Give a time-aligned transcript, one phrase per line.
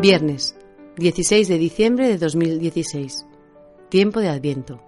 [0.00, 0.56] Viernes,
[0.96, 3.26] 16 de diciembre de 2016.
[3.90, 4.80] Tiempo de Adviento.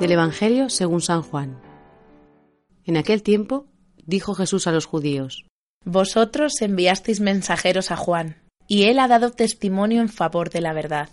[0.00, 1.62] Del Evangelio según San Juan.
[2.84, 3.66] En aquel tiempo
[4.04, 5.46] dijo Jesús a los judíos,
[5.84, 11.10] Vosotros enviasteis mensajeros a Juan, y él ha dado testimonio en favor de la verdad.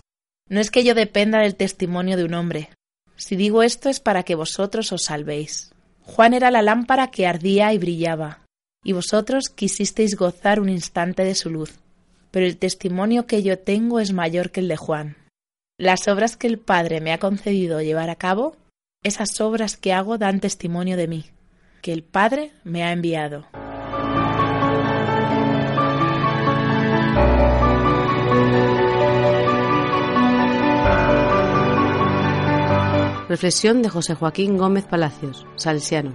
[0.47, 2.69] No es que yo dependa del testimonio de un hombre.
[3.19, 5.73] Si digo esto es para que vosotros os salvéis.
[6.03, 8.39] Juan era la lámpara que ardía y brillaba,
[8.83, 11.79] y vosotros quisisteis gozar un instante de su luz.
[12.31, 15.17] Pero el testimonio que yo tengo es mayor que el de Juan.
[15.77, 18.55] Las obras que el Padre me ha concedido llevar a cabo
[19.03, 21.25] esas obras que hago dan testimonio de mí,
[21.81, 23.45] que el Padre me ha enviado.
[33.29, 36.13] Reflexión de José Joaquín Gómez Palacios, salesiano.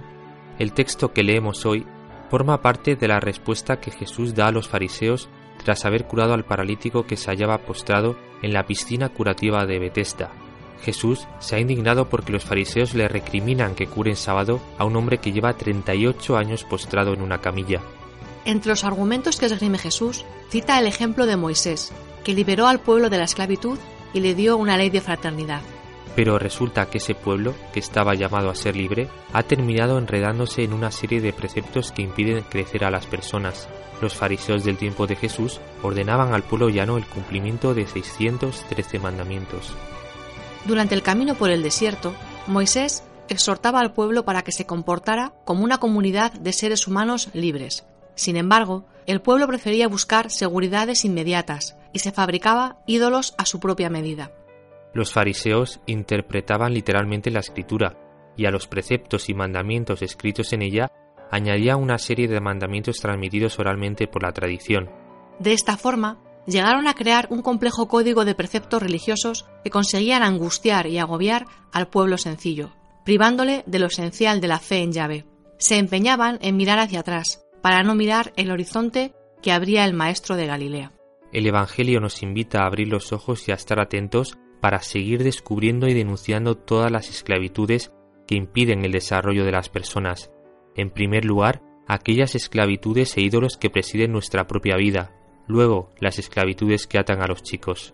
[0.59, 1.85] El texto que leemos hoy
[2.29, 5.29] forma parte de la respuesta que Jesús da a los fariseos
[5.63, 10.31] tras haber curado al paralítico que se hallaba postrado en la piscina curativa de Betesda,
[10.81, 14.95] Jesús se ha indignado porque los fariseos le recriminan que cure en sábado a un
[14.95, 17.81] hombre que lleva 38 años postrado en una camilla.
[18.45, 21.91] Entre los argumentos que esgrime Jesús, cita el ejemplo de Moisés,
[22.23, 23.79] que liberó al pueblo de la esclavitud
[24.13, 25.61] y le dio una ley de fraternidad.
[26.15, 30.73] Pero resulta que ese pueblo, que estaba llamado a ser libre, ha terminado enredándose en
[30.73, 33.67] una serie de preceptos que impiden crecer a las personas.
[34.01, 39.73] Los fariseos del tiempo de Jesús ordenaban al pueblo llano el cumplimiento de 613 mandamientos.
[40.65, 42.13] Durante el camino por el desierto,
[42.47, 47.85] Moisés exhortaba al pueblo para que se comportara como una comunidad de seres humanos libres.
[48.15, 53.89] Sin embargo, el pueblo prefería buscar seguridades inmediatas y se fabricaba ídolos a su propia
[53.89, 54.31] medida.
[54.95, 57.97] Los fariseos interpretaban literalmente la escritura
[58.37, 60.89] y a los preceptos y mandamientos escritos en ella
[61.29, 64.89] añadía una serie de mandamientos transmitidos oralmente por la tradición.
[65.37, 70.87] De esta forma, llegaron a crear un complejo código de preceptos religiosos que conseguían angustiar
[70.87, 72.71] y agobiar al pueblo sencillo,
[73.03, 75.25] privándole de lo esencial de la fe en llave.
[75.57, 80.37] Se empeñaban en mirar hacia atrás, para no mirar el horizonte que abría el Maestro
[80.37, 80.93] de Galilea.
[81.33, 85.87] El Evangelio nos invita a abrir los ojos y a estar atentos para seguir descubriendo
[85.87, 87.91] y denunciando todas las esclavitudes
[88.27, 90.31] que impiden el desarrollo de las personas.
[90.75, 95.11] En primer lugar, aquellas esclavitudes e ídolos que presiden nuestra propia vida,
[95.47, 97.93] luego las esclavitudes que atan a los chicos.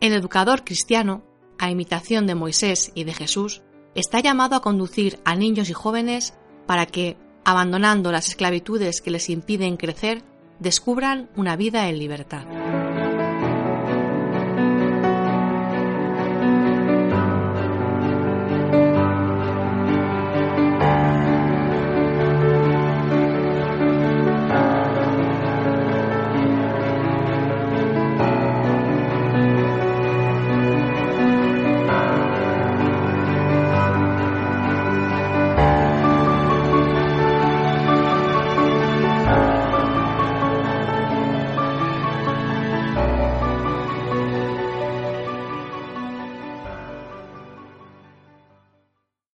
[0.00, 1.24] El educador cristiano,
[1.58, 3.62] a imitación de Moisés y de Jesús,
[3.94, 6.34] está llamado a conducir a niños y jóvenes
[6.66, 10.22] para que, abandonando las esclavitudes que les impiden crecer,
[10.58, 12.65] descubran una vida en libertad.